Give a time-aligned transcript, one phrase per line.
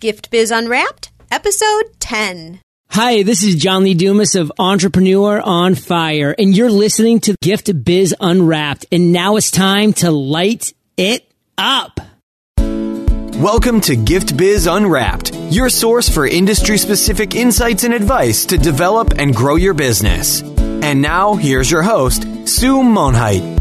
[0.00, 2.62] Gift Biz Unwrapped, Episode 10.
[2.88, 7.84] Hi, this is John Lee Dumas of Entrepreneur on Fire, and you're listening to Gift
[7.84, 8.86] Biz Unwrapped.
[8.90, 12.00] And now it's time to light it up.
[12.56, 19.12] Welcome to Gift Biz Unwrapped, your source for industry specific insights and advice to develop
[19.18, 20.40] and grow your business.
[20.40, 23.58] And now, here's your host, Sue Monhait.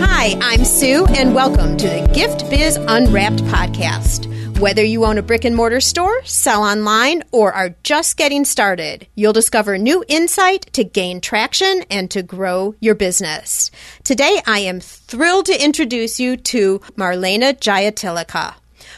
[0.00, 4.37] Hi, I'm Sue, and welcome to the Gift Biz Unwrapped podcast.
[4.58, 9.06] Whether you own a brick and mortar store, sell online, or are just getting started,
[9.14, 13.70] you'll discover new insight to gain traction and to grow your business.
[14.02, 18.54] Today, I am thrilled to introduce you to Marlena Jayatillaka.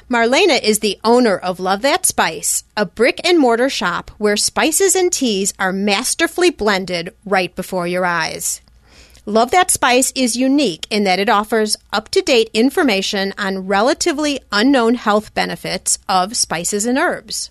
[0.08, 4.94] Marlena is the owner of Love That Spice, a brick and mortar shop where spices
[4.94, 8.62] and teas are masterfully blended right before your eyes.
[9.26, 14.40] Love That Spice is unique in that it offers up to date information on relatively
[14.50, 17.50] unknown health benefits of spices and herbs.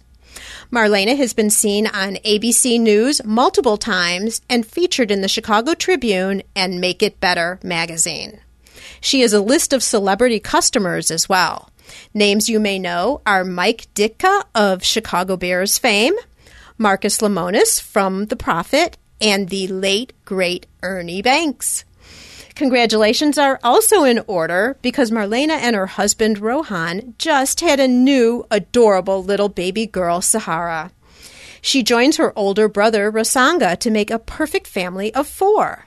[0.71, 6.41] Marlena has been seen on ABC News multiple times and featured in the Chicago Tribune
[6.55, 8.39] and Make It Better magazine.
[8.99, 11.69] She has a list of celebrity customers as well.
[12.15, 16.15] Names you may know are Mike Ditka of Chicago Bears fame,
[16.79, 21.85] Marcus Lemonis from The Profit, and the late, great Ernie Banks.
[22.55, 28.45] Congratulations are also in order because Marlena and her husband Rohan just had a new,
[28.51, 30.91] adorable little baby girl, Sahara.
[31.61, 35.85] She joins her older brother, Rasanga, to make a perfect family of four.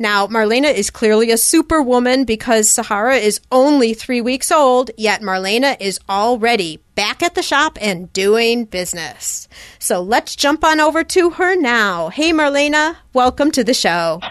[0.00, 5.76] Now, Marlena is clearly a superwoman because Sahara is only three weeks old, yet Marlena
[5.78, 9.46] is already back at the shop and doing business.
[9.78, 12.08] So let's jump on over to her now.
[12.08, 14.22] Hey, Marlena, welcome to the show.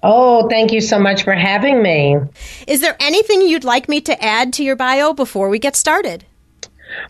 [0.00, 2.18] Oh, thank you so much for having me.
[2.68, 6.24] Is there anything you'd like me to add to your bio before we get started?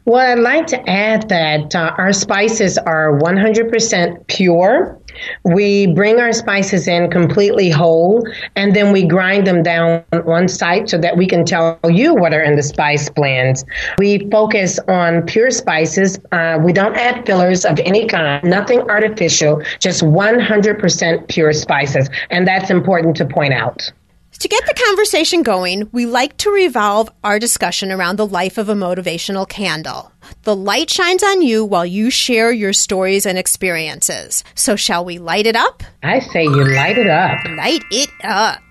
[0.04, 4.98] Well, I'd like to add that uh, our spices are 100% pure.
[5.44, 10.90] We bring our spices in completely whole, and then we grind them down on site
[10.90, 13.64] so that we can tell you what are in the spice blends.
[13.98, 16.18] We focus on pure spices.
[16.32, 22.10] Uh, we don't add fillers of any kind, nothing artificial, just 100% pure spices.
[22.30, 23.90] And that's important to point out.
[24.40, 28.68] To get the conversation going, we like to revolve our discussion around the life of
[28.68, 30.12] a motivational candle.
[30.42, 34.44] The light shines on you while you share your stories and experiences.
[34.54, 35.82] So, shall we light it up?
[36.02, 37.38] I say you light it up.
[37.56, 38.62] Light it up.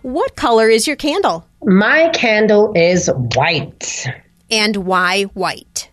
[0.00, 1.46] What color is your candle?
[1.62, 4.06] My candle is white.
[4.50, 5.90] And why white?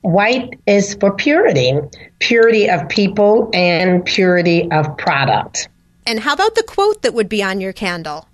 [0.00, 1.74] White is for purity
[2.18, 5.68] purity of people and purity of product.
[6.06, 8.27] And how about the quote that would be on your candle?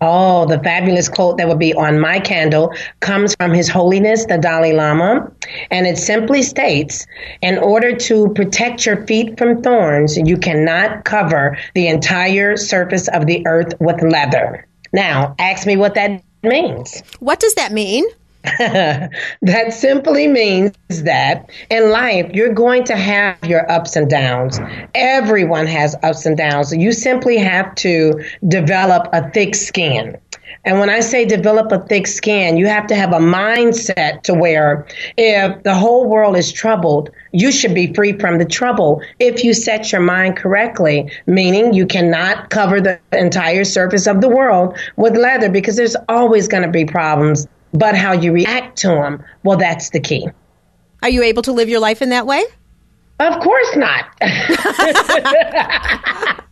[0.00, 4.38] Oh, the fabulous quote that would be on my candle comes from His Holiness the
[4.38, 5.30] Dalai Lama.
[5.70, 7.06] And it simply states
[7.42, 13.26] In order to protect your feet from thorns, you cannot cover the entire surface of
[13.26, 14.66] the earth with leather.
[14.92, 17.02] Now, ask me what that means.
[17.18, 18.04] What does that mean?
[19.42, 24.58] that simply means that in life, you're going to have your ups and downs.
[24.94, 26.72] Everyone has ups and downs.
[26.72, 30.16] You simply have to develop a thick skin.
[30.64, 34.34] And when I say develop a thick skin, you have to have a mindset to
[34.34, 34.86] where
[35.16, 39.54] if the whole world is troubled, you should be free from the trouble if you
[39.54, 45.16] set your mind correctly, meaning you cannot cover the entire surface of the world with
[45.16, 49.58] leather because there's always going to be problems but how you react to them, well,
[49.58, 50.28] that's the key.
[51.02, 52.44] Are you able to live your life in that way?
[53.20, 54.06] Of course not.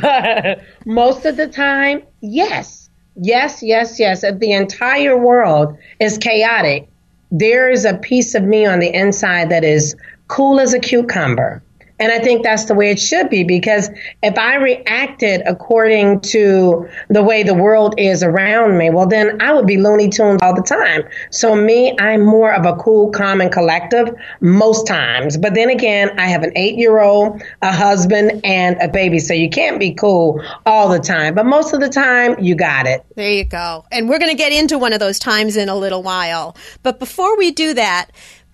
[0.00, 2.90] but most of the time, yes.
[3.16, 4.24] Yes, yes, yes.
[4.24, 6.88] If the entire world is chaotic,
[7.30, 9.96] there is a piece of me on the inside that is
[10.28, 11.62] cool as a cucumber.
[12.00, 13.90] And I think that's the way it should be because
[14.22, 19.52] if I reacted according to the way the world is around me, well, then I
[19.52, 21.04] would be Looney Tunes all the time.
[21.30, 25.36] So me, I'm more of a cool, calm, and collective most times.
[25.36, 29.18] But then again, I have an eight year old, a husband, and a baby.
[29.18, 31.34] So you can't be cool all the time.
[31.34, 33.04] But most of the time, you got it.
[33.14, 33.84] There you go.
[33.92, 36.56] And we're going to get into one of those times in a little while.
[36.82, 38.10] But before we do that,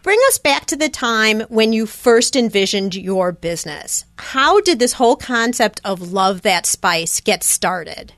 [0.06, 4.04] Bring us back to the time when you first envisioned your business.
[4.18, 8.12] How did this whole concept of love that spice get started?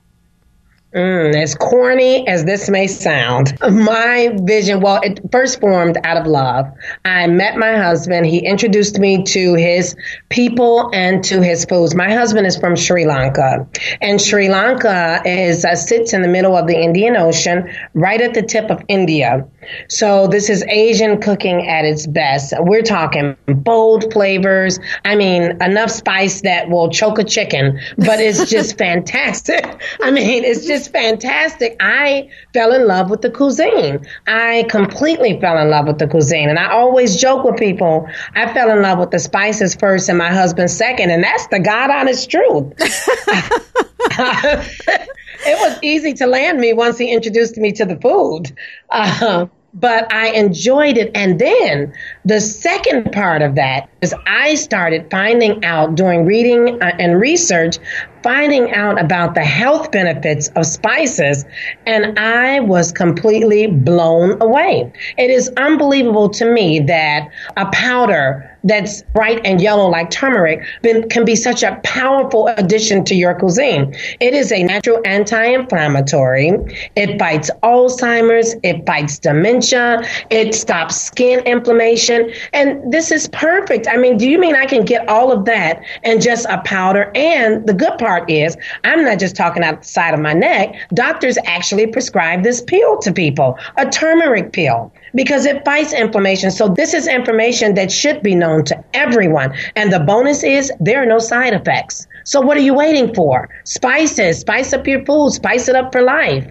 [0.94, 6.26] Mm, as corny as this may sound, my vision, well, it first formed out of
[6.26, 6.66] love.
[7.06, 8.26] I met my husband.
[8.26, 9.96] He introduced me to his
[10.28, 11.94] people and to his foods.
[11.94, 13.66] My husband is from Sri Lanka,
[14.02, 18.34] and Sri Lanka is uh, sits in the middle of the Indian Ocean, right at
[18.34, 19.46] the tip of India.
[19.88, 22.52] So this is Asian cooking at its best.
[22.58, 24.78] We're talking bold flavors.
[25.04, 29.64] I mean, enough spice that will choke a chicken, but it's just fantastic.
[30.02, 31.76] I mean, it's just fantastic.
[31.80, 34.06] I fell in love with the cuisine.
[34.26, 36.48] I completely fell in love with the cuisine.
[36.48, 40.18] And I always joke with people, I fell in love with the spices first and
[40.18, 41.10] my husband second.
[41.10, 42.72] And that's the God honest truth.
[44.10, 48.52] it was easy to land me once he introduced me to the food.
[48.90, 51.10] Uh, but I enjoyed it.
[51.14, 51.92] And then
[52.28, 57.78] the second part of that is I started finding out during reading uh, and research,
[58.22, 61.46] finding out about the health benefits of spices.
[61.86, 64.92] And I was completely blown away.
[65.16, 70.62] It is unbelievable to me that a powder that's bright and yellow like turmeric
[71.10, 73.94] can be such a powerful addition to your cuisine.
[74.20, 76.50] It is a natural anti-inflammatory.
[76.96, 78.56] It fights Alzheimer's.
[78.62, 80.02] It fights dementia.
[80.30, 82.17] It stops skin inflammation.
[82.52, 83.86] And this is perfect.
[83.88, 87.10] I mean, do you mean I can get all of that and just a powder?
[87.14, 90.74] And the good part is I'm not just talking out the side of my neck.
[90.94, 96.50] Doctors actually prescribe this pill to people, a turmeric pill because it fights inflammation.
[96.50, 99.54] So this is information that should be known to everyone.
[99.76, 102.06] And the bonus is there are no side effects.
[102.24, 103.48] So what are you waiting for?
[103.64, 106.46] Spices, spice up your food, spice it up for life.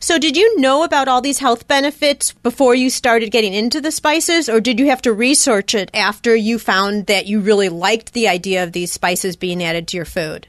[0.00, 3.92] So, did you know about all these health benefits before you started getting into the
[3.92, 8.12] spices, or did you have to research it after you found that you really liked
[8.12, 10.46] the idea of these spices being added to your food?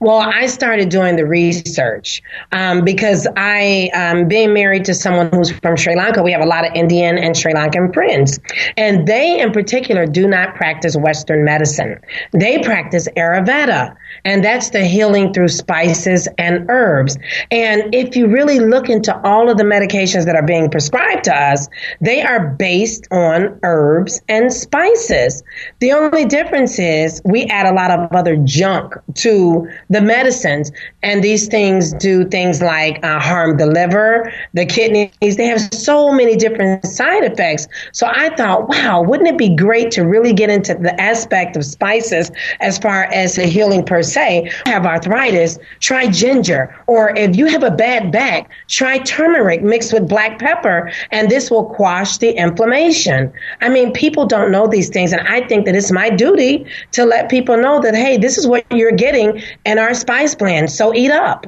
[0.00, 2.22] Well, I started doing the research
[2.52, 6.46] um, because I, um, being married to someone who's from Sri Lanka, we have a
[6.46, 8.38] lot of Indian and Sri Lankan friends.
[8.76, 12.00] And they, in particular, do not practice Western medicine.
[12.32, 17.16] They practice Ayurveda, and that's the healing through spices and herbs.
[17.50, 21.34] And if you really look into all of the medications that are being prescribed to
[21.34, 21.68] us,
[22.00, 25.42] they are based on herbs and spices.
[25.80, 30.72] The only difference is we add a lot of other junk to the medicines.
[31.02, 35.36] And these things do things like uh, harm the liver, the kidneys.
[35.36, 37.66] They have so many different side effects.
[37.92, 41.64] So I thought, wow, wouldn't it be great to really get into the aspect of
[41.64, 42.30] spices
[42.60, 44.50] as far as the healing per se?
[44.66, 46.74] Have arthritis, try ginger.
[46.86, 51.50] Or if you have a bad back, try turmeric mixed with black pepper, and this
[51.50, 53.32] will quash the inflammation.
[53.60, 57.04] I mean, people don't know these things, and I think that it's my duty to
[57.04, 60.70] let people know that, hey, this is what you're getting and our spice blend.
[60.70, 61.46] So eat up.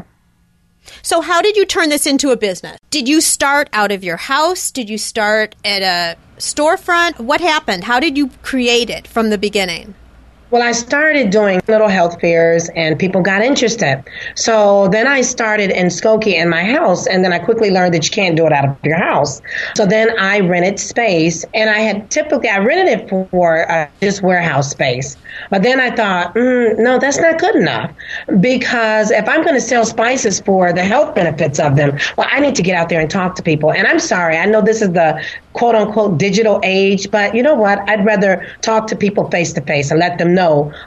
[1.03, 2.79] So, how did you turn this into a business?
[2.91, 4.71] Did you start out of your house?
[4.71, 7.21] Did you start at a storefront?
[7.21, 7.85] What happened?
[7.85, 9.95] How did you create it from the beginning?
[10.51, 14.03] Well, I started doing little health fairs and people got interested.
[14.35, 18.05] So then I started in Skokie in my house and then I quickly learned that
[18.05, 19.41] you can't do it out of your house.
[19.77, 24.23] So then I rented space and I had typically, I rented it for uh, just
[24.23, 25.17] warehouse space.
[25.51, 27.93] But then I thought, mm, no, that's not good enough
[28.41, 32.41] because if I'm going to sell spices for the health benefits of them, well, I
[32.41, 33.73] need to get out there and talk to people.
[33.73, 37.55] And I'm sorry, I know this is the quote unquote digital age, but you know
[37.55, 37.79] what?
[37.89, 40.40] I'd rather talk to people face to face and let them know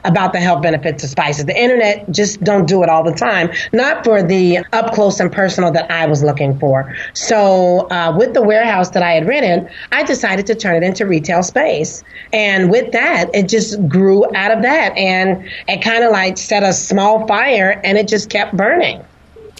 [0.04, 1.44] about the health benefits of spices.
[1.44, 5.30] The internet just don't do it all the time, not for the up close and
[5.30, 6.94] personal that I was looking for.
[7.14, 11.06] So uh, with the warehouse that I had rented, I decided to turn it into
[11.06, 12.02] retail space.
[12.32, 14.96] And with that, it just grew out of that.
[14.96, 19.04] And it kind of like set a small fire and it just kept burning.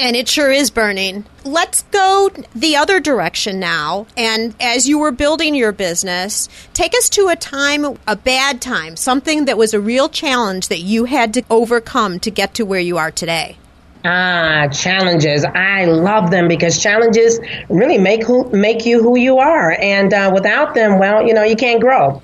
[0.01, 1.25] And it sure is burning.
[1.45, 4.07] Let's go the other direction now.
[4.17, 8.97] And as you were building your business, take us to a time, a bad time,
[8.97, 12.81] something that was a real challenge that you had to overcome to get to where
[12.81, 13.57] you are today.
[14.05, 15.45] Ah, challenges.
[15.45, 20.31] I love them because challenges really make who make you who you are, and uh,
[20.35, 22.21] without them, well, you know, you can't grow.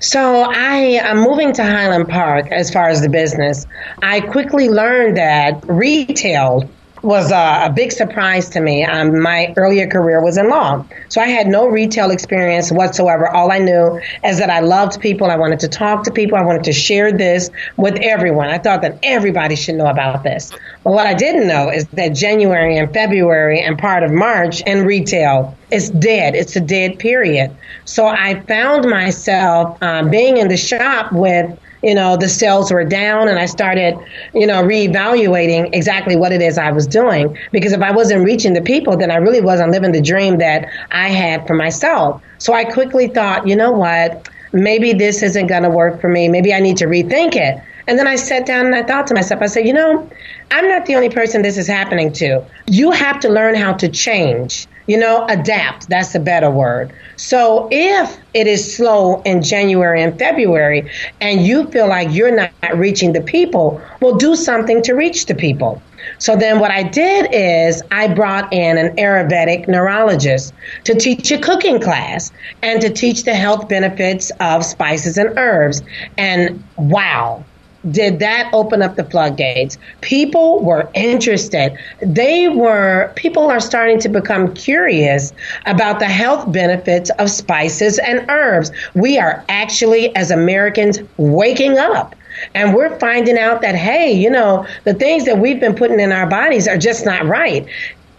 [0.00, 3.64] So I am moving to Highland Park as far as the business.
[4.02, 6.68] I quickly learned that retail
[7.04, 8.84] was a, big surprise to me.
[8.84, 10.84] Um, my earlier career was in law.
[11.08, 13.28] So I had no retail experience whatsoever.
[13.28, 15.30] All I knew is that I loved people.
[15.30, 16.38] I wanted to talk to people.
[16.38, 18.48] I wanted to share this with everyone.
[18.48, 20.50] I thought that everybody should know about this.
[20.84, 24.86] But what I didn't know is that January and February and part of March in
[24.86, 26.34] retail is dead.
[26.34, 27.54] It's a dead period.
[27.84, 32.82] So I found myself uh, being in the shop with you know, the sales were
[32.82, 33.94] down and I started,
[34.32, 37.36] you know, reevaluating exactly what it is I was doing.
[37.52, 40.66] Because if I wasn't reaching the people, then I really wasn't living the dream that
[40.90, 42.22] I had for myself.
[42.38, 44.28] So I quickly thought, you know what?
[44.54, 46.26] Maybe this isn't going to work for me.
[46.28, 47.62] Maybe I need to rethink it.
[47.86, 50.08] And then I sat down and I thought to myself, I said, you know,
[50.50, 52.42] I'm not the only person this is happening to.
[52.66, 55.88] You have to learn how to change You know, adapt.
[55.88, 56.92] That's a better word.
[57.16, 62.52] So if it is slow in January and February and you feel like you're not
[62.76, 65.80] reaching the people, well, do something to reach the people.
[66.18, 70.52] So then what I did is I brought in an Ayurvedic neurologist
[70.84, 72.30] to teach a cooking class
[72.62, 75.82] and to teach the health benefits of spices and herbs.
[76.18, 77.44] And wow,
[77.90, 79.78] did that open up the floodgates.
[80.00, 81.76] People were interested.
[82.00, 85.32] They were, people are starting to become curious
[85.66, 88.70] about the health benefits of spices and herbs.
[88.94, 92.14] We are actually, as Americans, waking up.
[92.54, 96.10] And we're finding out that, hey, you know, the things that we've been putting in
[96.10, 97.66] our bodies are just not right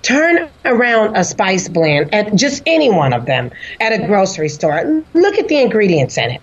[0.04, 3.50] turn around a spice blend at just any one of them
[3.82, 5.04] at a grocery store.
[5.16, 6.42] Look at the ingredients in it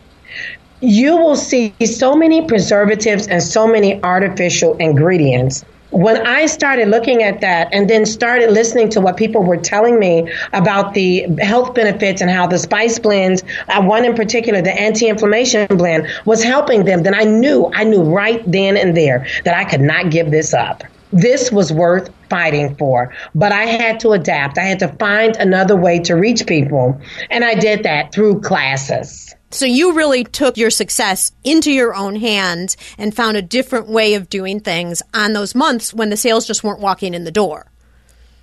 [0.83, 5.65] you will see so many preservatives and so many artificial ingredients.
[5.91, 10.01] When I started looking at that and then started listening to what people were telling
[10.01, 14.73] me about the health benefits and how the spice blends, uh, one in particular, the
[14.73, 19.27] anti inflammation blend, was helping them, then I knew, I knew right then and there
[19.45, 20.83] that I could not give this up.
[21.12, 24.59] This was worth fighting for, but I had to adapt.
[24.59, 26.99] I had to find another way to reach people.
[27.31, 29.35] And I did that through classes.
[29.52, 34.14] So you really took your success into your own hands and found a different way
[34.14, 37.66] of doing things on those months when the sales just weren't walking in the door.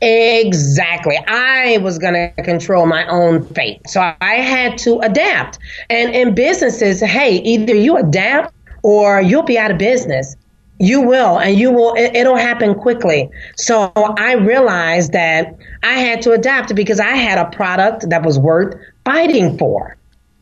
[0.01, 1.17] Exactly.
[1.27, 3.81] I was going to control my own fate.
[3.89, 5.57] So I had to adapt.
[5.89, 10.35] And in businesses, hey, either you adapt or you'll be out of business.
[10.81, 13.29] You will, and you will, it, will happen quickly.
[13.57, 18.39] So I realized that I had to adapt because I had a product that was
[18.39, 19.97] worth fighting for.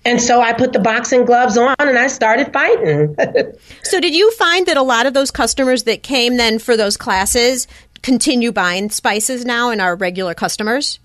[0.08, 3.14] And so I put the boxing gloves on and I started fighting.
[3.84, 6.96] so, did you find that a lot of those customers that came then for those
[6.96, 7.68] classes
[8.04, 11.00] continue buying spices now and are regular customers?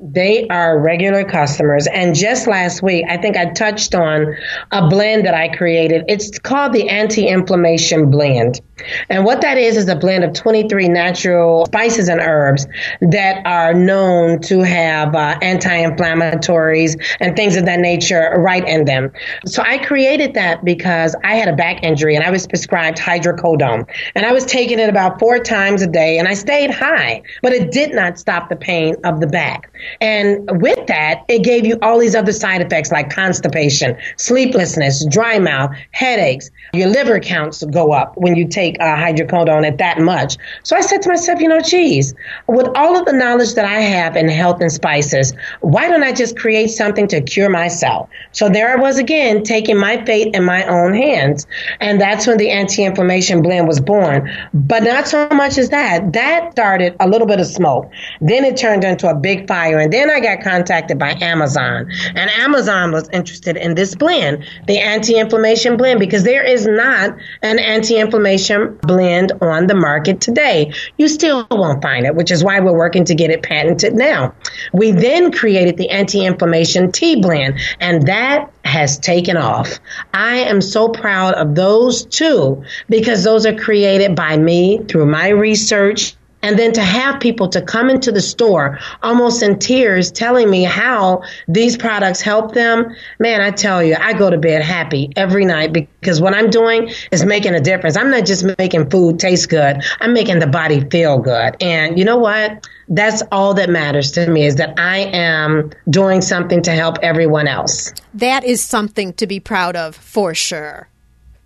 [0.00, 1.88] They are regular customers.
[1.88, 4.36] And just last week, I think I touched on
[4.70, 6.04] a blend that I created.
[6.06, 8.60] It's called the anti inflammation blend.
[9.08, 12.64] And what that is, is a blend of 23 natural spices and herbs
[13.00, 18.84] that are known to have uh, anti inflammatories and things of that nature right in
[18.84, 19.10] them.
[19.46, 23.84] So I created that because I had a back injury and I was prescribed hydrocodone.
[24.14, 27.52] And I was taking it about four times a day and I stayed high, but
[27.52, 29.72] it did not stop the pain of the back.
[30.00, 35.38] And with that, it gave you all these other side effects like constipation, sleeplessness, dry
[35.38, 36.50] mouth, headaches.
[36.72, 40.36] Your liver counts go up when you take uh, hydrocodone at that much.
[40.62, 42.14] So I said to myself, you know, geez,
[42.46, 46.12] with all of the knowledge that I have in health and spices, why don't I
[46.12, 48.08] just create something to cure myself?
[48.32, 51.46] So there I was again, taking my fate in my own hands.
[51.80, 54.30] And that's when the anti-inflammation blend was born.
[54.52, 56.12] But not so much as that.
[56.12, 57.90] That started a little bit of smoke.
[58.20, 61.90] Then it turned into a big fire and then I got contacted by Amazon.
[62.14, 67.16] And Amazon was interested in this blend, the anti inflammation blend, because there is not
[67.42, 70.72] an anti inflammation blend on the market today.
[70.96, 74.34] You still won't find it, which is why we're working to get it patented now.
[74.72, 79.78] We then created the anti inflammation tea blend, and that has taken off.
[80.12, 85.28] I am so proud of those two because those are created by me through my
[85.28, 90.48] research and then to have people to come into the store almost in tears telling
[90.50, 95.10] me how these products help them, man, I tell you, I go to bed happy
[95.16, 97.96] every night because what I'm doing is making a difference.
[97.96, 101.56] I'm not just making food taste good, I'm making the body feel good.
[101.60, 102.68] And you know what?
[102.88, 107.46] That's all that matters to me is that I am doing something to help everyone
[107.46, 107.92] else.
[108.14, 110.88] That is something to be proud of for sure.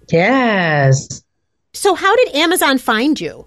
[0.09, 1.23] Yes.
[1.73, 3.47] So, how did Amazon find you?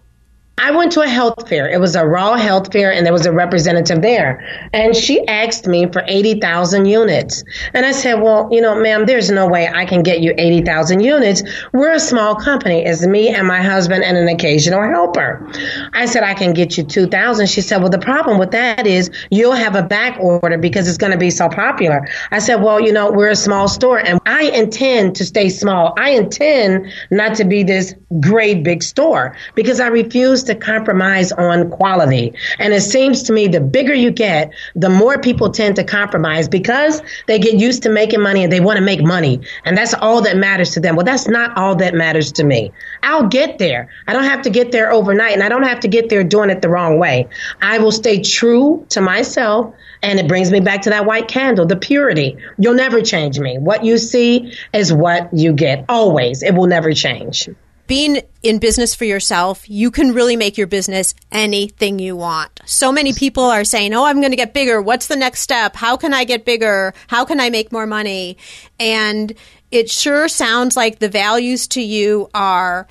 [0.57, 1.69] I went to a health fair.
[1.69, 4.69] It was a raw health fair, and there was a representative there.
[4.71, 7.43] And she asked me for 80,000 units.
[7.73, 11.01] And I said, Well, you know, ma'am, there's no way I can get you 80,000
[11.01, 11.43] units.
[11.73, 12.85] We're a small company.
[12.85, 15.45] It's me and my husband and an occasional helper.
[15.91, 17.47] I said, I can get you 2,000.
[17.47, 20.97] She said, Well, the problem with that is you'll have a back order because it's
[20.97, 22.07] going to be so popular.
[22.31, 25.93] I said, Well, you know, we're a small store, and I intend to stay small.
[25.97, 31.69] I intend not to be this great big store because I refuse to compromise on
[31.69, 32.33] quality.
[32.59, 36.47] And it seems to me the bigger you get, the more people tend to compromise
[36.47, 39.41] because they get used to making money and they want to make money.
[39.63, 40.95] And that's all that matters to them.
[40.95, 42.71] Well, that's not all that matters to me.
[43.03, 43.89] I'll get there.
[44.07, 46.49] I don't have to get there overnight and I don't have to get there doing
[46.49, 47.27] it the wrong way.
[47.61, 49.73] I will stay true to myself.
[50.01, 52.37] And it brings me back to that white candle, the purity.
[52.59, 53.57] You'll never change me.
[53.57, 55.85] What you see is what you get.
[55.89, 56.43] Always.
[56.43, 57.49] It will never change.
[57.87, 62.61] Being in business for yourself, you can really make your business anything you want.
[62.65, 64.81] So many people are saying, Oh, I'm going to get bigger.
[64.81, 65.75] What's the next step?
[65.75, 66.93] How can I get bigger?
[67.07, 68.37] How can I make more money?
[68.79, 69.33] And
[69.71, 72.87] it sure sounds like the values to you are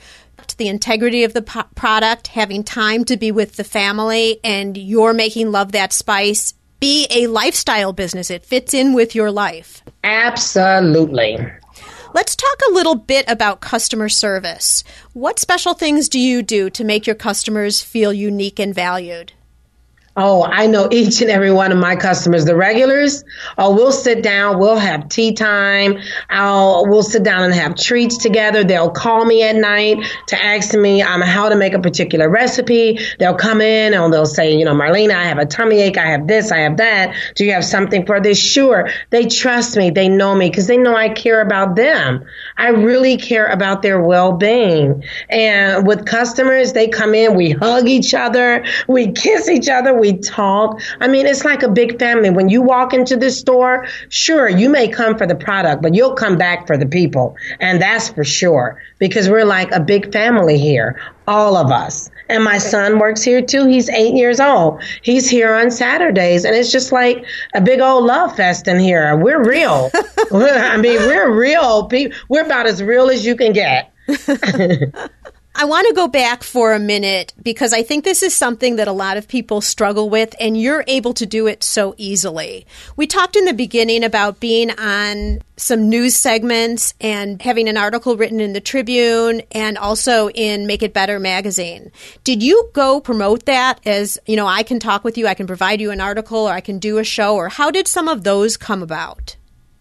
[0.56, 5.50] the integrity of the product, having time to be with the family, and you're making
[5.50, 8.30] love that spice be a lifestyle business.
[8.30, 9.82] It fits in with your life.
[10.02, 11.38] Absolutely.
[12.14, 14.84] Let's talk a little bit about customer service.
[15.14, 19.32] What special things do you do to make your customers feel unique and valued?
[20.16, 23.24] Oh, I know each and every one of my customers, the regulars.
[23.58, 25.98] Oh, we'll sit down, we'll have tea time.
[26.30, 28.62] I'll we'll sit down and have treats together.
[28.62, 33.00] They'll call me at night to ask me um, how to make a particular recipe.
[33.18, 36.06] They'll come in and they'll say, you know, Marlena, I have a tummy ache, I
[36.06, 37.16] have this, I have that.
[37.34, 38.38] Do you have something for this?
[38.38, 38.90] Sure.
[39.10, 42.24] They trust me, they know me because they know I care about them.
[42.56, 45.02] I really care about their well-being.
[45.28, 50.18] And with customers, they come in, we hug each other, we kiss each other we
[50.18, 50.82] talk.
[51.00, 52.28] I mean, it's like a big family.
[52.28, 56.12] When you walk into this store, sure, you may come for the product, but you'll
[56.12, 57.36] come back for the people.
[57.58, 62.10] And that's for sure because we're like a big family here, all of us.
[62.28, 63.66] And my son works here too.
[63.66, 64.82] He's eight years old.
[65.00, 69.16] He's here on Saturdays, and it's just like a big old love fest in here.
[69.16, 69.90] We're real.
[70.32, 71.90] I mean, we're real.
[72.28, 73.90] We're about as real as you can get.
[75.56, 78.88] I want to go back for a minute because I think this is something that
[78.88, 82.66] a lot of people struggle with, and you're able to do it so easily.
[82.96, 88.16] We talked in the beginning about being on some news segments and having an article
[88.16, 91.92] written in the Tribune and also in Make It Better magazine.
[92.24, 95.46] Did you go promote that as, you know, I can talk with you, I can
[95.46, 98.24] provide you an article, or I can do a show, or how did some of
[98.24, 99.36] those come about?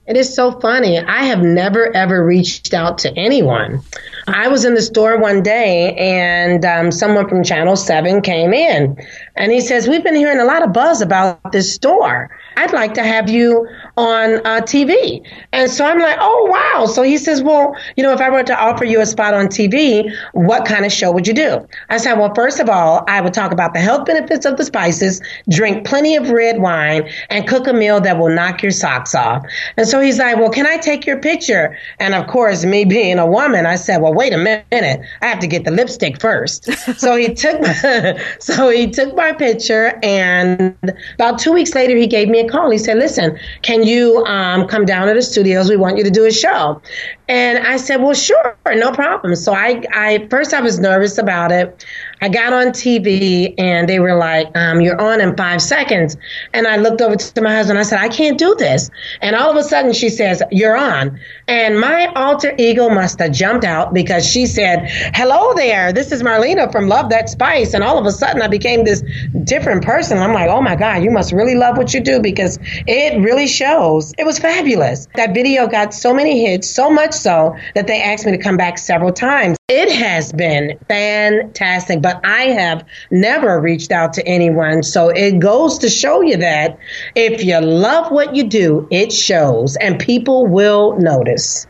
[0.05, 0.99] It is so funny.
[0.99, 3.81] I have never ever reached out to anyone.
[4.27, 8.97] I was in the store one day and um, someone from Channel 7 came in
[9.35, 12.29] and he says, We've been hearing a lot of buzz about this store.
[12.57, 15.25] I'd like to have you on uh, TV.
[15.51, 16.85] And so I'm like, oh, wow.
[16.85, 19.47] So he says, well, you know, if I were to offer you a spot on
[19.47, 21.67] TV, what kind of show would you do?
[21.89, 24.65] I said, well, first of all, I would talk about the health benefits of the
[24.65, 29.15] spices, drink plenty of red wine, and cook a meal that will knock your socks
[29.15, 29.45] off.
[29.77, 31.77] And so he's like, well, can I take your picture?
[31.99, 35.01] And of course, me being a woman, I said, well, wait a minute.
[35.21, 36.65] I have to get the lipstick first.
[36.97, 40.75] so he took my, so he took my picture and
[41.15, 42.69] about two weeks later, he gave me a call.
[42.69, 45.69] He said, listen, can you um, come down to the studios?
[45.69, 46.81] We want you to do a show.
[47.29, 49.35] And I said, well, sure, no problem.
[49.35, 51.85] So I, I first I was nervous about it.
[52.23, 56.15] I got on TV and they were like, um, you're on in five seconds.
[56.53, 57.77] And I looked over to my husband.
[57.77, 58.89] I said, I can't do this.
[59.21, 61.19] And all of a sudden she says, you're on.
[61.49, 65.91] And my alter ego must have jumped out because she said, hello there.
[65.91, 67.73] This is Marlena from Love That Spice.
[67.73, 69.03] And all of a sudden I became this
[69.43, 70.17] different person.
[70.17, 73.47] I'm like, oh my God, you must really love what you do because it really
[73.47, 74.13] shows.
[74.17, 75.09] It was fabulous.
[75.15, 78.55] That video got so many hits, so much so that they asked me to come
[78.55, 79.57] back several times.
[79.75, 84.83] It has been fantastic, but I have never reached out to anyone.
[84.83, 86.77] So it goes to show you that
[87.15, 91.65] if you love what you do, it shows and people will notice.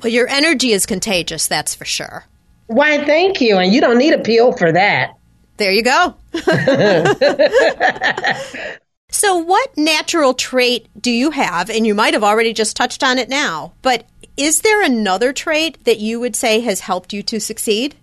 [0.00, 2.24] Well, your energy is contagious, that's for sure.
[2.68, 3.56] Why, thank you.
[3.56, 5.14] And you don't need a pill for that.
[5.56, 6.14] There you go.
[9.10, 11.70] so, what natural trait do you have?
[11.70, 14.04] And you might have already just touched on it now, but
[14.38, 17.96] is there another trait that you would say has helped you to succeed?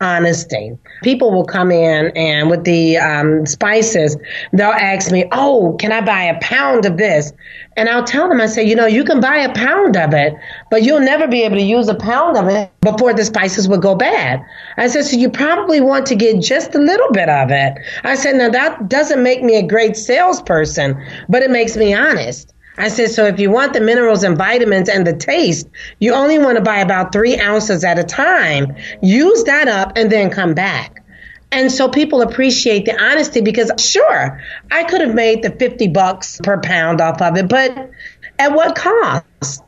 [0.00, 0.76] honesty.
[1.02, 4.16] People will come in and with the um, spices,
[4.52, 7.32] they'll ask me, Oh, can I buy a pound of this?
[7.76, 10.34] And I'll tell them, I say, You know, you can buy a pound of it,
[10.70, 13.78] but you'll never be able to use a pound of it before the spices will
[13.78, 14.44] go bad.
[14.76, 17.74] I said, So you probably want to get just a little bit of it.
[18.02, 22.53] I said, Now that doesn't make me a great salesperson, but it makes me honest.
[22.76, 25.68] I said, so if you want the minerals and vitamins and the taste,
[26.00, 28.74] you only want to buy about three ounces at a time.
[29.00, 31.04] Use that up and then come back.
[31.52, 36.40] And so people appreciate the honesty because sure, I could have made the 50 bucks
[36.42, 37.92] per pound off of it, but
[38.40, 39.62] at what cost?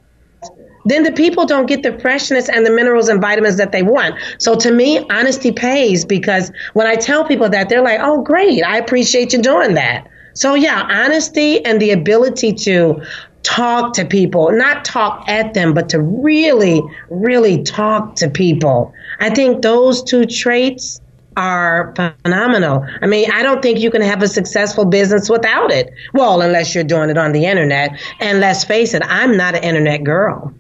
[0.85, 4.16] Then the people don't get the freshness and the minerals and vitamins that they want.
[4.38, 8.64] So to me, honesty pays because when I tell people that, they're like, oh, great.
[8.64, 10.09] I appreciate you doing that.
[10.37, 13.03] So, yeah, honesty and the ability to
[13.42, 18.92] talk to people, not talk at them, but to really, really talk to people.
[19.18, 21.01] I think those two traits
[21.37, 22.85] are phenomenal.
[23.03, 25.92] I mean, I don't think you can have a successful business without it.
[26.12, 27.99] Well, unless you're doing it on the internet.
[28.20, 30.53] And let's face it, I'm not an internet girl.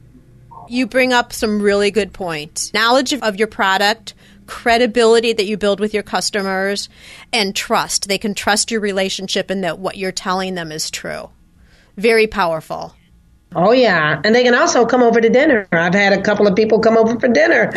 [0.68, 2.72] You bring up some really good points.
[2.74, 4.14] Knowledge of, your product,
[4.46, 6.88] credibility that you build with your customers,
[7.32, 8.08] and trust.
[8.08, 11.30] They can trust your relationship and that what you're telling them is true.
[11.96, 12.94] Very powerful.
[13.54, 15.66] Oh yeah, and they can also come over to dinner.
[15.72, 17.72] I've had a couple of people come over for dinner.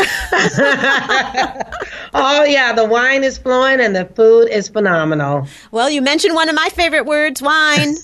[2.14, 5.48] oh yeah, the wine is flowing and the food is phenomenal.
[5.72, 7.96] Well, you mentioned one of my favorite words, wine.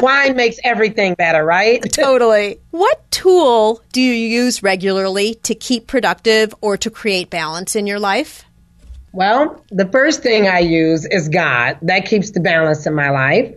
[0.00, 1.82] wine makes everything better, right?
[1.92, 2.60] totally.
[2.70, 7.98] What tool do you use regularly to keep productive or to create balance in your
[7.98, 8.44] life?
[9.12, 11.78] Well, the first thing I use is God.
[11.82, 13.54] That keeps the balance in my life.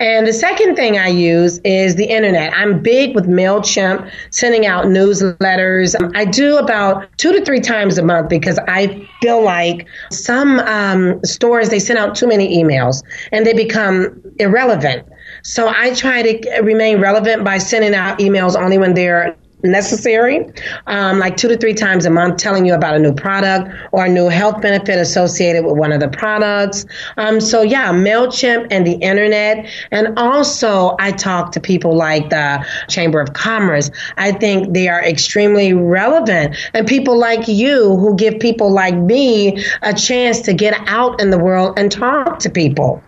[0.00, 2.52] And the second thing I use is the internet.
[2.54, 5.96] I'm big with MailChimp, sending out newsletters.
[6.14, 11.24] I do about two to three times a month because I feel like some um,
[11.24, 15.08] stores, they send out too many emails and they become irrelevant.
[15.48, 20.46] So I try to remain relevant by sending out emails only when they're necessary,
[20.86, 24.04] um, like two to three times a month, telling you about a new product or
[24.04, 26.84] a new health benefit associated with one of the products.
[27.16, 29.66] Um, so yeah, MailChimp and the internet.
[29.90, 33.90] And also I talk to people like the Chamber of Commerce.
[34.18, 39.64] I think they are extremely relevant and people like you who give people like me
[39.80, 43.02] a chance to get out in the world and talk to people.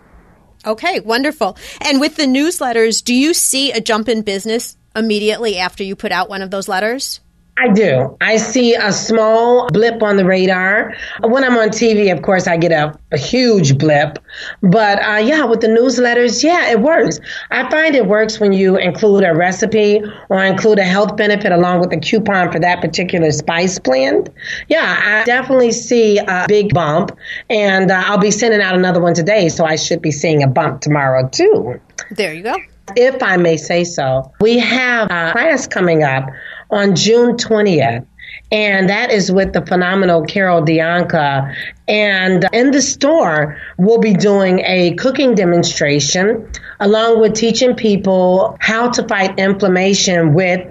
[0.65, 1.57] Okay, wonderful.
[1.81, 6.11] And with the newsletters, do you see a jump in business immediately after you put
[6.11, 7.19] out one of those letters?
[7.57, 8.17] I do.
[8.21, 10.95] I see a small blip on the radar.
[11.21, 14.17] When I'm on TV, of course, I get a, a huge blip.
[14.61, 17.19] But uh, yeah, with the newsletters, yeah, it works.
[17.51, 21.81] I find it works when you include a recipe or include a health benefit along
[21.81, 24.29] with a coupon for that particular spice blend.
[24.69, 27.11] Yeah, I definitely see a big bump.
[27.49, 30.47] And uh, I'll be sending out another one today, so I should be seeing a
[30.47, 31.79] bump tomorrow too.
[32.11, 32.55] There you go
[32.95, 34.31] if I may say so.
[34.39, 36.27] We have a class coming up
[36.71, 38.05] on June 20th.
[38.51, 41.55] And that is with the phenomenal Carol Dianca.
[41.87, 48.57] And uh, in the store, we'll be doing a cooking demonstration along with teaching people
[48.59, 50.67] how to fight inflammation with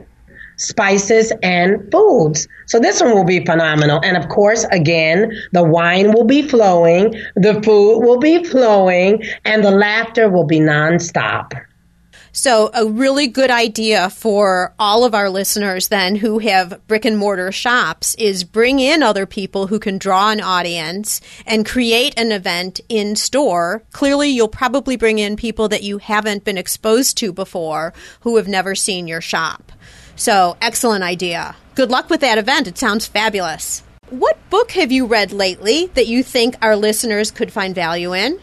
[0.57, 2.47] spices and foods.
[2.67, 4.01] So this one will be phenomenal.
[4.05, 9.65] And of course, again, the wine will be flowing, the food will be flowing, and
[9.65, 11.53] the laughter will be nonstop.
[12.33, 17.19] So, a really good idea for all of our listeners then who have brick and
[17.19, 22.31] mortar shops is bring in other people who can draw an audience and create an
[22.31, 23.83] event in store.
[23.93, 28.47] Clearly, you'll probably bring in people that you haven't been exposed to before who have
[28.47, 29.73] never seen your shop.
[30.15, 31.57] So, excellent idea.
[31.75, 32.69] Good luck with that event.
[32.69, 33.83] It sounds fabulous.
[34.11, 38.39] What book have you read lately that you think our listeners could find value in?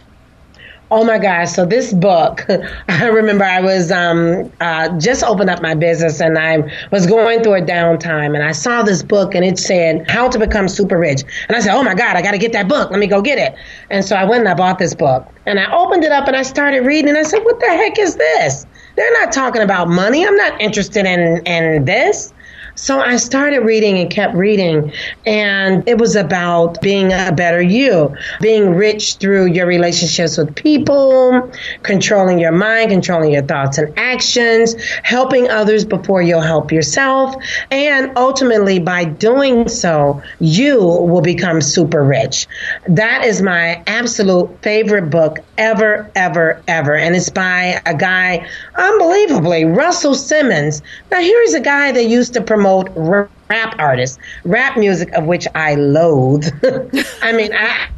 [0.89, 1.51] Oh my gosh.
[1.51, 2.45] So this book,
[2.87, 6.59] I remember I was um, uh, just opened up my business and I
[6.91, 10.39] was going through a downtime and I saw this book and it said how to
[10.39, 11.23] become super rich.
[11.49, 12.89] And I said, oh my God, I got to get that book.
[12.89, 13.59] Let me go get it.
[13.89, 16.37] And so I went and I bought this book and I opened it up and
[16.37, 18.65] I started reading and I said, what the heck is this?
[18.95, 20.25] They're not talking about money.
[20.25, 22.33] I'm not interested in, in this.
[22.75, 24.93] So I started reading and kept reading,
[25.25, 31.51] and it was about being a better you, being rich through your relationships with people,
[31.81, 37.35] controlling your mind, controlling your thoughts and actions, helping others before you'll help yourself,
[37.71, 42.45] and ultimately by doing so, you will become super rich.
[42.87, 46.95] That is my absolute favorite book ever, ever, ever.
[46.95, 50.83] And it's by a guy, unbelievably, Russell Simmons.
[51.09, 55.47] Now, here's a guy that used to promote promote rap artists, rap music of which
[55.55, 56.47] I loathe.
[57.21, 57.89] I mean, I.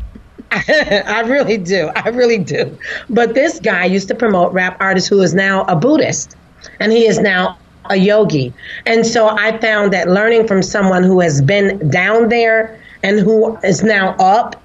[0.51, 1.91] I really do.
[1.95, 2.75] I really do.
[3.07, 6.35] But this guy used to promote rap artists who is now a Buddhist
[6.79, 7.59] and he is now
[7.91, 8.51] a yogi.
[8.87, 13.57] And so I found that learning from someone who has been down there and who
[13.57, 14.59] is now up,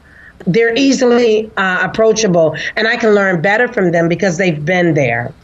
[0.46, 5.34] they're easily uh, approachable and I can learn better from them because they've been there.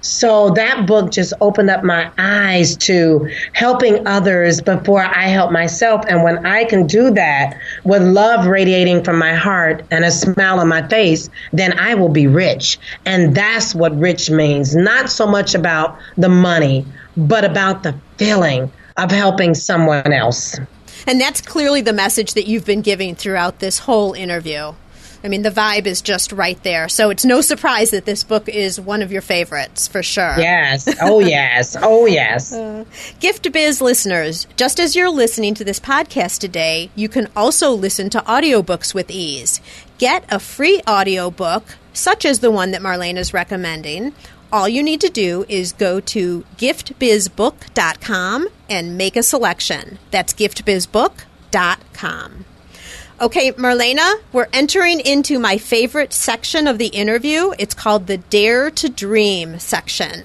[0.00, 6.04] So that book just opened up my eyes to helping others before I help myself.
[6.08, 10.60] And when I can do that with love radiating from my heart and a smile
[10.60, 12.78] on my face, then I will be rich.
[13.04, 14.76] And that's what rich means.
[14.76, 20.58] Not so much about the money, but about the feeling of helping someone else.
[21.06, 24.74] And that's clearly the message that you've been giving throughout this whole interview.
[25.22, 26.88] I mean, the vibe is just right there.
[26.88, 30.34] So it's no surprise that this book is one of your favorites for sure.
[30.38, 30.88] Yes.
[31.00, 31.76] Oh, yes.
[31.80, 32.52] Oh, yes.
[32.68, 32.84] Uh,
[33.20, 38.10] Gift Biz listeners, just as you're listening to this podcast today, you can also listen
[38.10, 39.60] to audiobooks with ease.
[39.96, 44.12] Get a free audiobook, such as the one that Marlene is recommending
[44.52, 49.98] all you need to do is go to giftbizbook.com and make a selection.
[50.10, 52.44] That's giftbizbook.com.
[53.20, 57.52] Okay, Marlena, we're entering into my favorite section of the interview.
[57.58, 60.22] It's called the Dare to Dream section.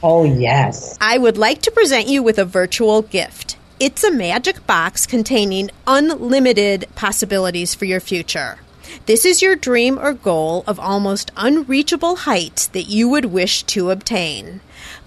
[0.00, 0.96] Oh, yes.
[1.00, 3.56] I would like to present you with a virtual gift.
[3.80, 8.60] It's a magic box containing unlimited possibilities for your future.
[9.06, 13.90] This is your dream or goal of almost unreachable heights that you would wish to
[13.90, 14.60] obtain.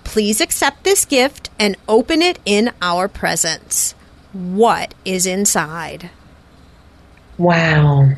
[0.04, 3.96] Please accept this gift and open it in our presence.
[4.34, 6.10] What is inside?
[7.40, 8.10] Wow.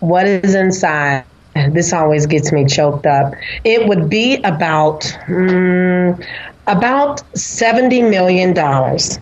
[0.00, 1.24] What is inside?
[1.70, 3.34] This always gets me choked up.
[3.64, 6.26] It would be about mm,
[6.66, 9.18] about seventy million dollars.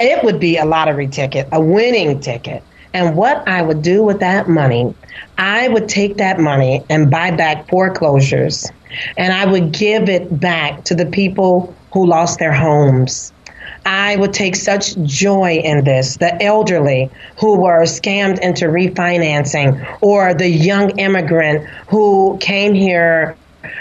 [0.00, 2.62] It would be a lottery ticket, a winning ticket.
[2.92, 4.94] And what I would do with that money,
[5.38, 8.70] I would take that money and buy back foreclosures,
[9.16, 13.32] and I would give it back to the people who lost their homes.
[13.84, 16.16] I would take such joy in this.
[16.16, 23.36] The elderly who were scammed into refinancing, or the young immigrant who came here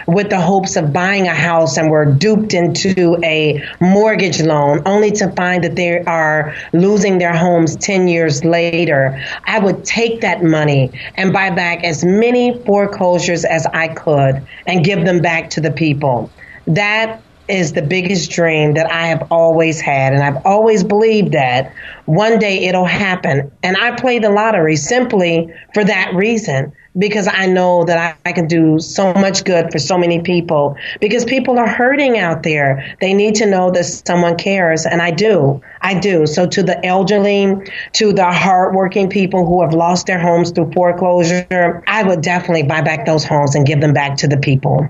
[0.08, 5.12] with the hopes of buying a house and were duped into a mortgage loan only
[5.12, 9.24] to find that they are losing their homes 10 years later.
[9.46, 14.84] I would take that money and buy back as many foreclosures as I could and
[14.84, 16.32] give them back to the people.
[16.66, 20.14] That is the biggest dream that I have always had.
[20.14, 21.74] And I've always believed that
[22.06, 23.52] one day it'll happen.
[23.64, 28.34] And I play the lottery simply for that reason because I know that I, I,
[28.34, 32.98] can do so much good for so many people because people are hurting out there.
[33.00, 35.62] They need to know that someone cares, and I do.
[35.82, 36.26] I do.
[36.26, 37.56] So to the elderly,
[37.94, 42.82] to the hardworking people who have lost their homes through foreclosure, I would definitely buy
[42.82, 44.88] back those homes and give them back to the people.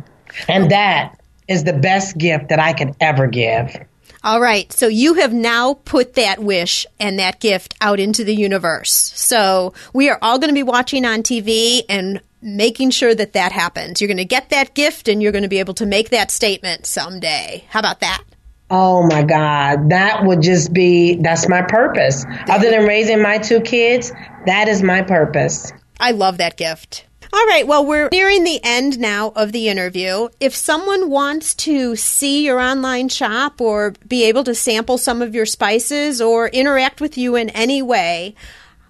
[0.47, 1.18] And that
[1.49, 3.75] is the best gift that I could ever give.
[4.23, 4.71] All right.
[4.71, 8.91] So you have now put that wish and that gift out into the universe.
[8.91, 13.51] So we are all going to be watching on TV and making sure that that
[13.51, 13.99] happens.
[13.99, 16.31] You're going to get that gift and you're going to be able to make that
[16.31, 17.65] statement someday.
[17.69, 18.23] How about that?
[18.69, 19.89] Oh my God.
[19.89, 22.25] That would just be, that's my purpose.
[22.47, 24.11] Other than raising my two kids,
[24.45, 25.71] that is my purpose.
[25.99, 27.05] I love that gift.
[27.31, 30.29] All right, well, we're nearing the end now of the interview.
[30.39, 35.35] If someone wants to see your online shop or be able to sample some of
[35.35, 38.33] your spices or interact with you in any way,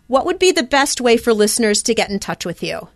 [0.08, 2.88] what would be the best way for listeners to get in touch with you?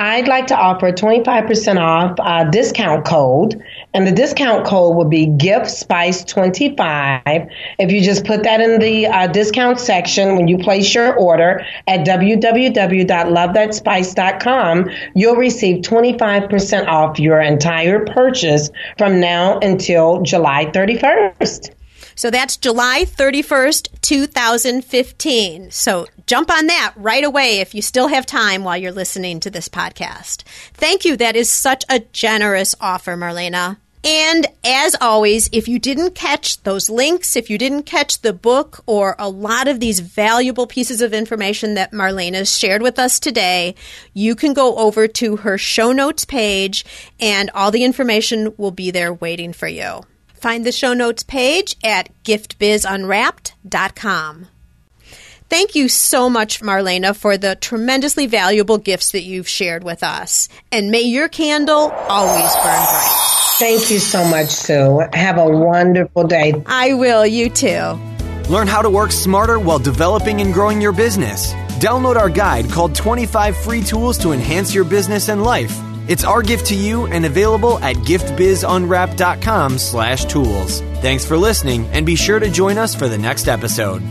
[0.00, 3.60] I'd like to offer a 25% off uh, discount code,
[3.92, 7.48] and the discount code would be gift spice 25.
[7.80, 11.66] If you just put that in the uh, discount section when you place your order
[11.88, 21.74] at www.lovethatspice.com, you'll receive 25% off your entire purchase from now until July 31st.
[22.18, 25.70] So that's July 31st, 2015.
[25.70, 29.50] So jump on that right away if you still have time while you're listening to
[29.50, 30.42] this podcast.
[30.74, 31.16] Thank you.
[31.16, 33.76] That is such a generous offer, Marlena.
[34.02, 38.82] And as always, if you didn't catch those links, if you didn't catch the book
[38.86, 43.76] or a lot of these valuable pieces of information that Marlena shared with us today,
[44.12, 46.84] you can go over to her show notes page
[47.20, 50.02] and all the information will be there waiting for you.
[50.38, 54.46] Find the show notes page at giftbizunwrapped.com.
[55.48, 60.50] Thank you so much, Marlena, for the tremendously valuable gifts that you've shared with us.
[60.70, 63.24] And may your candle always burn bright.
[63.58, 65.02] Thank you so much, Sue.
[65.14, 66.52] Have a wonderful day.
[66.66, 67.26] I will.
[67.26, 67.98] You too.
[68.50, 71.54] Learn how to work smarter while developing and growing your business.
[71.80, 76.40] Download our guide called 25 Free Tools to Enhance Your Business and Life it's our
[76.40, 80.80] gift to you and available at giftbizunwrap.com slash tools.
[81.02, 84.02] Thanks for listening and be sure to join us for the next episode.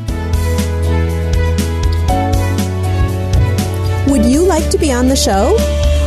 [4.08, 5.58] Would you like to be on the show?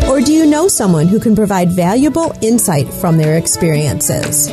[0.08, 4.48] Or do you know someone who can provide valuable insight from their experiences?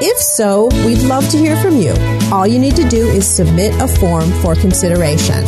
[0.00, 1.92] If so, we'd love to hear from you.
[2.32, 5.44] All you need to do is submit a form for consideration.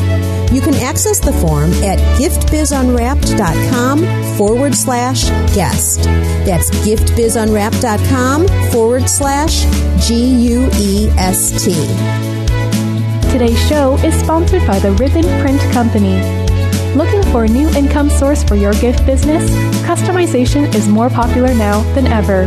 [0.53, 6.03] You can access the form at giftbizunwrapped.com forward slash guest.
[6.45, 9.65] That's giftbizunwrapped.com forward slash
[10.07, 10.15] G
[10.51, 11.73] U E S T.
[13.31, 16.21] Today's show is sponsored by the Ribbon Print Company.
[16.97, 19.49] Looking for a new income source for your gift business?
[19.87, 22.47] Customization is more popular now than ever.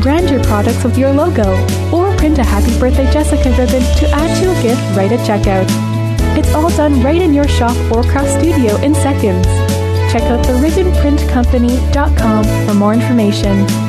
[0.00, 1.54] Brand your products with your logo
[1.94, 5.85] or print a Happy Birthday Jessica ribbon to add to your gift right at checkout.
[6.38, 9.46] It's all done right in your shop or craft studio in seconds.
[10.12, 13.85] Check out the ribbonprintcompany.com for more information.